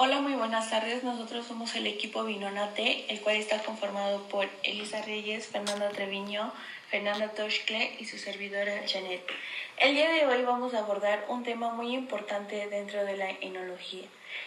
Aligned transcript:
Hola, 0.00 0.20
muy 0.20 0.34
buenas 0.34 0.70
tardes. 0.70 1.02
Nosotros 1.02 1.44
somos 1.44 1.74
el 1.74 1.84
equipo 1.88 2.22
Vinonate, 2.22 3.12
el 3.12 3.20
cual 3.20 3.34
está 3.34 3.58
conformado 3.64 4.22
por 4.28 4.48
Elisa 4.62 5.02
Reyes, 5.02 5.48
Fernanda 5.48 5.88
Treviño, 5.88 6.52
Fernanda 6.88 7.30
Toshkle 7.30 7.96
y 7.98 8.04
su 8.04 8.16
servidora 8.16 8.82
Janet. 8.86 9.28
El 9.76 9.96
día 9.96 10.08
de 10.12 10.24
hoy 10.24 10.44
vamos 10.44 10.72
a 10.72 10.78
abordar 10.78 11.24
un 11.26 11.42
tema 11.42 11.70
muy 11.70 11.94
importante 11.94 12.68
dentro 12.68 13.04
de 13.04 13.16
la 13.16 13.28
enología, 13.40 14.06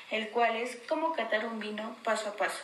el 0.09 0.29
cual 0.29 0.55
es 0.55 0.77
cómo 0.87 1.11
catar 1.11 1.45
un 1.45 1.59
vino 1.59 1.97
paso 2.05 2.29
a 2.29 2.38
paso. 2.38 2.63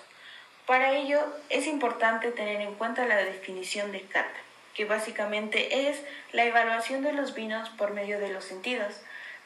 Para 0.66 0.98
ello 0.98 1.20
es 1.50 1.68
importante 1.68 2.32
tener 2.32 2.62
en 2.62 2.76
cuenta 2.76 3.06
la 3.06 3.18
definición 3.18 3.92
de 3.92 4.04
cata, 4.04 4.40
que 4.74 4.86
básicamente 4.86 5.90
es 5.90 6.02
la 6.32 6.46
evaluación 6.46 7.04
de 7.04 7.12
los 7.12 7.34
vinos 7.34 7.68
por 7.72 7.92
medio 7.92 8.18
de 8.18 8.30
los 8.30 8.46
sentidos. 8.46 8.94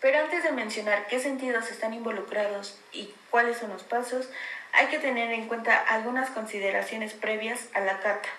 Pero 0.02 0.20
antes 0.20 0.43
de 0.43 0.52
mencionar 0.52 1.05
qué 1.07 1.20
sentidos 1.20 1.70
están 1.70 1.93
involucrados 1.93 2.79
y 2.92 3.14
cuáles 3.29 3.57
son 3.57 3.69
los 3.69 3.83
pasos, 3.83 4.29
hay 4.73 4.87
que 4.87 4.97
tener 4.97 5.32
en 5.32 5.47
cuenta 5.47 5.78
algunas 5.78 6.32
consideraciones 6.32 7.14
previas 7.14 7.68
a 7.73 7.82
la 7.82 8.00
cata. 8.00 8.29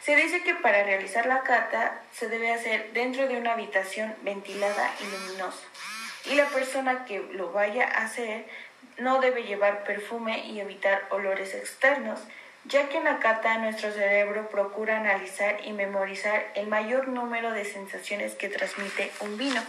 Se 0.00 0.16
dice 0.16 0.42
que 0.42 0.54
para 0.54 0.84
realizar 0.84 1.26
la 1.26 1.42
cata 1.42 2.00
se 2.12 2.28
debe 2.28 2.52
hacer 2.52 2.92
dentro 2.92 3.26
de 3.26 3.36
una 3.36 3.52
habitación 3.52 4.14
ventilada 4.22 4.90
y 5.00 5.04
luminosa. 5.04 5.66
Y 6.24 6.34
la 6.36 6.46
persona 6.46 7.04
que 7.04 7.18
lo 7.32 7.52
vaya 7.52 7.84
a 7.84 8.04
hacer 8.04 8.46
no 8.98 9.20
debe 9.20 9.42
llevar 9.42 9.84
perfume 9.84 10.46
y 10.46 10.60
evitar 10.60 11.06
olores 11.10 11.54
externos, 11.54 12.20
ya 12.64 12.88
que 12.88 12.98
en 12.98 13.04
la 13.04 13.18
cata 13.18 13.58
nuestro 13.58 13.92
cerebro 13.92 14.48
procura 14.50 14.98
analizar 14.98 15.58
y 15.64 15.72
memorizar 15.72 16.46
el 16.54 16.66
mayor 16.66 17.08
número 17.08 17.50
de 17.52 17.64
sensaciones 17.64 18.34
que 18.34 18.48
transmite 18.48 19.10
un 19.20 19.36
vino. 19.36 19.62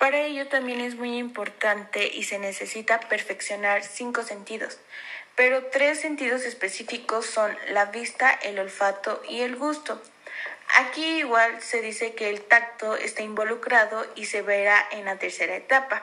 Para 0.00 0.22
ello 0.22 0.48
también 0.48 0.80
es 0.80 0.96
muy 0.96 1.18
importante 1.18 2.08
y 2.08 2.24
se 2.24 2.38
necesita 2.38 3.00
perfeccionar 3.00 3.84
cinco 3.84 4.22
sentidos, 4.22 4.78
pero 5.36 5.66
tres 5.66 6.00
sentidos 6.00 6.46
específicos 6.46 7.26
son 7.26 7.54
la 7.68 7.84
vista, 7.84 8.30
el 8.32 8.58
olfato 8.58 9.22
y 9.28 9.42
el 9.42 9.56
gusto. 9.56 10.00
Aquí 10.78 11.04
igual 11.18 11.60
se 11.60 11.82
dice 11.82 12.14
que 12.14 12.30
el 12.30 12.40
tacto 12.40 12.96
está 12.96 13.20
involucrado 13.20 14.06
y 14.14 14.24
se 14.24 14.40
verá 14.40 14.88
en 14.90 15.04
la 15.04 15.18
tercera 15.18 15.54
etapa. 15.54 16.02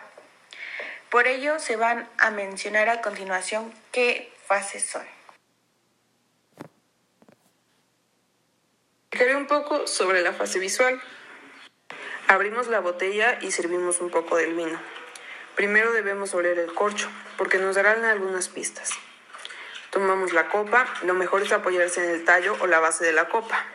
Por 1.09 1.25
ello 1.25 1.57
se 1.57 1.75
van 1.75 2.07
a 2.19 2.29
mencionar 2.29 2.89
a 2.89 3.01
continuación 3.01 3.73
qué 3.91 4.31
fases 4.45 4.85
son. 4.85 5.07
Explicaré 9.09 9.35
un 9.35 9.47
poco 9.47 9.87
sobre 9.87 10.21
la 10.21 10.33
fase 10.33 10.59
visual. 10.59 11.01
Abrimos 12.29 12.67
la 12.67 12.81
botella 12.81 13.39
y 13.41 13.51
servimos 13.51 14.01
un 14.01 14.09
poco 14.09 14.35
del 14.35 14.53
vino. 14.53 14.77
Primero 15.55 15.93
debemos 15.93 16.33
oler 16.33 16.59
el 16.59 16.73
corcho, 16.73 17.09
porque 17.37 17.57
nos 17.57 17.75
darán 17.77 18.03
algunas 18.03 18.49
pistas. 18.49 18.91
Tomamos 19.91 20.33
la 20.33 20.49
copa, 20.49 20.85
lo 21.03 21.13
mejor 21.13 21.43
es 21.43 21.53
apoyarse 21.53 22.03
en 22.03 22.09
el 22.11 22.25
tallo 22.25 22.57
o 22.59 22.67
la 22.67 22.81
base 22.81 23.05
de 23.05 23.13
la 23.13 23.29
copa. 23.29 23.65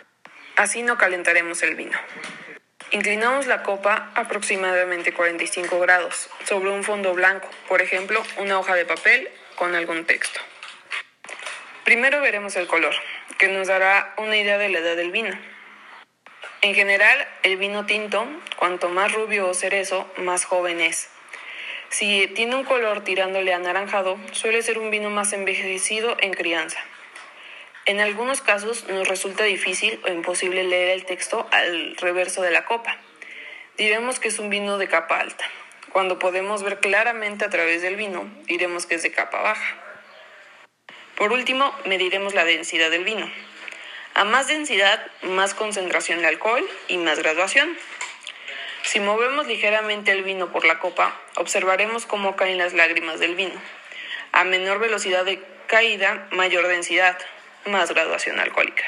Así 0.56 0.82
no 0.82 0.98
calentaremos 0.98 1.62
el 1.62 1.76
vino. 1.76 1.98
Inclinamos 2.90 3.46
la 3.46 3.62
copa 3.62 4.10
aproximadamente 4.14 5.14
45 5.14 5.80
grados 5.80 6.28
sobre 6.44 6.68
un 6.68 6.84
fondo 6.84 7.14
blanco, 7.14 7.48
por 7.68 7.80
ejemplo, 7.80 8.22
una 8.36 8.58
hoja 8.58 8.74
de 8.74 8.84
papel 8.84 9.30
con 9.56 9.74
algún 9.74 10.04
texto. 10.04 10.40
Primero 11.84 12.20
veremos 12.20 12.54
el 12.56 12.66
color, 12.66 12.94
que 13.38 13.48
nos 13.48 13.68
dará 13.68 14.12
una 14.18 14.36
idea 14.36 14.58
de 14.58 14.68
la 14.68 14.80
edad 14.80 14.94
del 14.94 15.10
vino. 15.10 15.34
En 16.62 16.76
general, 16.76 17.26
el 17.42 17.56
vino 17.56 17.86
tinto, 17.86 18.24
cuanto 18.56 18.88
más 18.88 19.12
rubio 19.12 19.48
o 19.48 19.52
cerezo, 19.52 20.08
más 20.16 20.44
joven 20.44 20.80
es. 20.80 21.08
Si 21.88 22.28
tiene 22.28 22.54
un 22.54 22.62
color 22.62 23.02
tirándole 23.02 23.52
anaranjado, 23.52 24.16
suele 24.30 24.62
ser 24.62 24.78
un 24.78 24.92
vino 24.92 25.10
más 25.10 25.32
envejecido 25.32 26.16
en 26.20 26.32
crianza. 26.32 26.78
En 27.84 27.98
algunos 27.98 28.42
casos 28.42 28.86
nos 28.86 29.08
resulta 29.08 29.42
difícil 29.42 30.00
o 30.06 30.12
imposible 30.12 30.62
leer 30.62 30.90
el 30.90 31.04
texto 31.04 31.48
al 31.50 31.96
reverso 31.96 32.42
de 32.42 32.52
la 32.52 32.64
copa. 32.64 32.96
Diremos 33.76 34.20
que 34.20 34.28
es 34.28 34.38
un 34.38 34.48
vino 34.48 34.78
de 34.78 34.86
capa 34.86 35.18
alta. 35.18 35.44
Cuando 35.90 36.20
podemos 36.20 36.62
ver 36.62 36.78
claramente 36.78 37.44
a 37.44 37.50
través 37.50 37.82
del 37.82 37.96
vino, 37.96 38.30
diremos 38.44 38.86
que 38.86 38.94
es 38.94 39.02
de 39.02 39.10
capa 39.10 39.42
baja. 39.42 39.82
Por 41.16 41.32
último, 41.32 41.74
mediremos 41.86 42.34
la 42.34 42.44
densidad 42.44 42.92
del 42.92 43.02
vino. 43.02 43.28
A 44.14 44.24
más 44.24 44.46
densidad, 44.46 45.06
más 45.22 45.54
concentración 45.54 46.20
de 46.20 46.28
alcohol 46.28 46.62
y 46.88 46.98
más 46.98 47.18
graduación. 47.18 47.76
Si 48.82 49.00
movemos 49.00 49.46
ligeramente 49.46 50.12
el 50.12 50.22
vino 50.22 50.52
por 50.52 50.64
la 50.64 50.78
copa, 50.78 51.18
observaremos 51.36 52.04
cómo 52.04 52.36
caen 52.36 52.58
las 52.58 52.74
lágrimas 52.74 53.20
del 53.20 53.34
vino. 53.34 53.58
A 54.32 54.44
menor 54.44 54.78
velocidad 54.80 55.24
de 55.24 55.42
caída, 55.66 56.28
mayor 56.32 56.66
densidad, 56.66 57.18
más 57.66 57.90
graduación 57.90 58.38
alcohólica. 58.38 58.84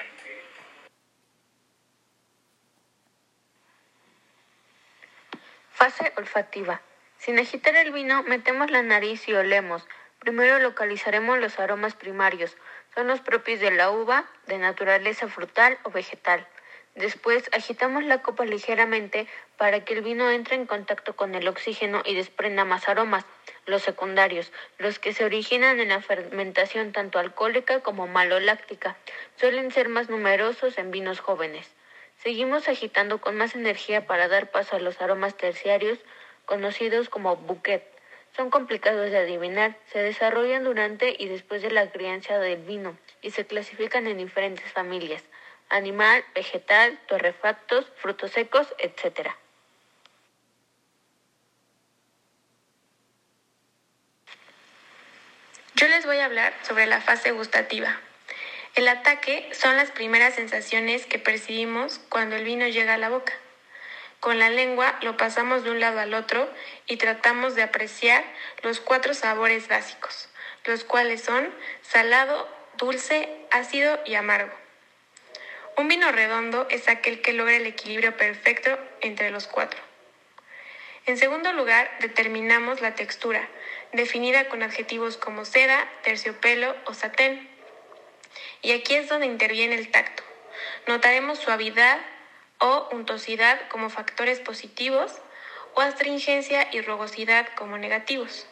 Fase 5.72 6.12
olfativa. 6.16 6.82
Sin 7.18 7.38
agitar 7.38 7.74
el 7.76 7.92
vino, 7.92 8.22
metemos 8.24 8.70
la 8.70 8.82
nariz 8.82 9.26
y 9.28 9.34
olemos. 9.34 9.86
Primero 10.24 10.58
localizaremos 10.58 11.38
los 11.38 11.58
aromas 11.60 11.94
primarios, 11.94 12.56
son 12.94 13.08
los 13.08 13.20
propios 13.20 13.60
de 13.60 13.70
la 13.70 13.90
uva, 13.90 14.24
de 14.46 14.56
naturaleza 14.56 15.28
frutal 15.28 15.76
o 15.82 15.90
vegetal. 15.90 16.48
Después 16.94 17.50
agitamos 17.52 18.04
la 18.04 18.22
copa 18.22 18.46
ligeramente 18.46 19.28
para 19.58 19.84
que 19.84 19.92
el 19.92 20.00
vino 20.00 20.30
entre 20.30 20.56
en 20.56 20.64
contacto 20.64 21.14
con 21.14 21.34
el 21.34 21.46
oxígeno 21.46 22.00
y 22.06 22.14
desprenda 22.14 22.64
más 22.64 22.88
aromas, 22.88 23.26
los 23.66 23.82
secundarios, 23.82 24.50
los 24.78 24.98
que 24.98 25.12
se 25.12 25.26
originan 25.26 25.78
en 25.78 25.90
la 25.90 26.00
fermentación 26.00 26.92
tanto 26.92 27.18
alcohólica 27.18 27.80
como 27.80 28.06
maloláctica. 28.06 28.96
Suelen 29.36 29.72
ser 29.72 29.90
más 29.90 30.08
numerosos 30.08 30.78
en 30.78 30.90
vinos 30.90 31.20
jóvenes. 31.20 31.70
Seguimos 32.16 32.66
agitando 32.68 33.20
con 33.20 33.36
más 33.36 33.54
energía 33.54 34.06
para 34.06 34.28
dar 34.28 34.50
paso 34.50 34.76
a 34.76 34.80
los 34.80 35.02
aromas 35.02 35.36
terciarios, 35.36 35.98
conocidos 36.46 37.10
como 37.10 37.36
bouquet. 37.36 37.93
Son 38.36 38.50
complicados 38.50 39.10
de 39.10 39.18
adivinar, 39.18 39.76
se 39.92 40.00
desarrollan 40.00 40.64
durante 40.64 41.14
y 41.16 41.28
después 41.28 41.62
de 41.62 41.70
la 41.70 41.90
crianza 41.90 42.38
del 42.38 42.62
vino 42.62 42.98
y 43.22 43.30
se 43.30 43.46
clasifican 43.46 44.08
en 44.08 44.18
diferentes 44.18 44.72
familias, 44.72 45.22
animal, 45.68 46.24
vegetal, 46.34 46.98
torrefactos, 47.06 47.86
frutos 47.96 48.32
secos, 48.32 48.74
etc. 48.78 49.28
Yo 55.76 55.88
les 55.88 56.04
voy 56.04 56.18
a 56.18 56.24
hablar 56.24 56.54
sobre 56.62 56.86
la 56.86 57.00
fase 57.00 57.30
gustativa. 57.30 58.00
El 58.74 58.88
ataque 58.88 59.48
son 59.52 59.76
las 59.76 59.92
primeras 59.92 60.34
sensaciones 60.34 61.06
que 61.06 61.20
percibimos 61.20 62.00
cuando 62.08 62.34
el 62.34 62.44
vino 62.44 62.66
llega 62.66 62.94
a 62.94 62.98
la 62.98 63.10
boca. 63.10 63.32
Con 64.24 64.38
la 64.38 64.48
lengua 64.48 64.98
lo 65.02 65.18
pasamos 65.18 65.64
de 65.64 65.70
un 65.70 65.80
lado 65.80 66.00
al 66.00 66.14
otro 66.14 66.50
y 66.86 66.96
tratamos 66.96 67.54
de 67.56 67.62
apreciar 67.62 68.24
los 68.62 68.80
cuatro 68.80 69.12
sabores 69.12 69.68
básicos, 69.68 70.30
los 70.64 70.82
cuales 70.82 71.20
son 71.20 71.54
salado, 71.82 72.48
dulce, 72.78 73.28
ácido 73.50 74.00
y 74.06 74.14
amargo. 74.14 74.50
Un 75.76 75.88
vino 75.88 76.10
redondo 76.10 76.66
es 76.70 76.88
aquel 76.88 77.20
que 77.20 77.34
logra 77.34 77.56
el 77.56 77.66
equilibrio 77.66 78.16
perfecto 78.16 78.78
entre 79.02 79.30
los 79.30 79.46
cuatro. 79.46 79.78
En 81.04 81.18
segundo 81.18 81.52
lugar, 81.52 81.90
determinamos 82.00 82.80
la 82.80 82.94
textura, 82.94 83.46
definida 83.92 84.48
con 84.48 84.62
adjetivos 84.62 85.18
como 85.18 85.44
seda, 85.44 85.86
terciopelo 86.02 86.74
o 86.86 86.94
satén. 86.94 87.46
Y 88.62 88.72
aquí 88.72 88.94
es 88.94 89.06
donde 89.10 89.26
interviene 89.26 89.74
el 89.74 89.90
tacto. 89.90 90.22
Notaremos 90.86 91.40
suavidad, 91.40 91.98
o 92.58 92.88
untosidad 92.92 93.68
como 93.68 93.90
factores 93.90 94.40
positivos 94.40 95.12
o 95.74 95.80
astringencia 95.80 96.68
y 96.72 96.80
rugosidad 96.80 97.48
como 97.56 97.78
negativos. 97.78 98.46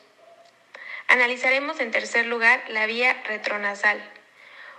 Analizaremos 1.09 1.81
en 1.81 1.91
tercer 1.91 2.27
lugar 2.27 2.63
la 2.69 2.87
vía 2.87 3.23
retronasal. 3.25 4.03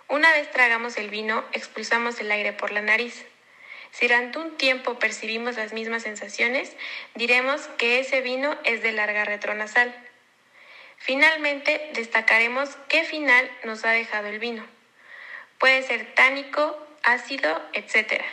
Una 0.08 0.32
vez 0.32 0.50
tragamos 0.52 0.98
el 0.98 1.10
vino, 1.10 1.44
expulsamos 1.52 2.20
el 2.20 2.32
aire 2.32 2.54
por 2.54 2.72
la 2.72 2.82
nariz. 2.82 3.26
Si 3.92 4.08
durante 4.08 4.40
un 4.40 4.58
tiempo 4.58 4.98
percibimos 4.98 5.56
las 5.56 5.74
mismas 5.74 6.04
sensaciones, 6.04 6.76
diremos 7.14 7.62
que 7.78 8.00
ese 8.00 8.22
vino 8.22 8.58
es 8.64 8.82
de 8.82 8.92
larga 8.92 9.26
retronasal. 9.26 9.94
Finalmente, 10.98 11.92
destacaremos 11.94 12.76
qué 12.90 13.04
final 13.04 13.50
nos 13.64 13.86
ha 13.86 13.92
dejado 13.92 14.28
el 14.28 14.40
vino. 14.40 14.66
Puede 15.60 15.84
ser 15.84 16.16
tánico, 16.16 16.78
ácido, 17.04 17.62
etc. 17.74 18.24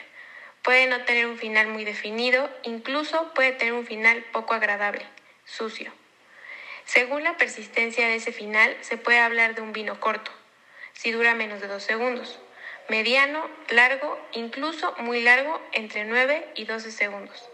Puede 0.62 0.86
no 0.86 1.04
tener 1.04 1.26
un 1.26 1.38
final 1.38 1.68
muy 1.68 1.84
definido, 1.84 2.50
incluso 2.64 3.32
puede 3.34 3.52
tener 3.52 3.72
un 3.72 3.86
final 3.86 4.22
poco 4.32 4.54
agradable, 4.54 5.06
sucio. 5.44 5.92
Según 6.84 7.24
la 7.24 7.36
persistencia 7.36 8.06
de 8.06 8.16
ese 8.16 8.32
final, 8.32 8.76
se 8.80 8.98
puede 8.98 9.20
hablar 9.20 9.54
de 9.54 9.62
un 9.62 9.72
vino 9.72 10.00
corto, 10.00 10.30
si 10.92 11.12
dura 11.12 11.34
menos 11.34 11.60
de 11.60 11.68
dos 11.68 11.82
segundos, 11.82 12.38
mediano, 12.88 13.48
largo, 13.70 14.18
incluso 14.32 14.94
muy 14.98 15.22
largo, 15.22 15.60
entre 15.72 16.04
9 16.04 16.52
y 16.56 16.64
12 16.64 16.90
segundos. 16.90 17.48